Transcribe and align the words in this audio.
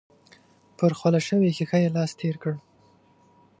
پر 0.77 0.91
خوله 0.99 1.19
شوې 1.27 1.49
ښيښه 1.55 1.77
يې 1.83 1.89
لاس 1.95 2.11
تېر 2.19 2.35
کړ. 2.43 2.53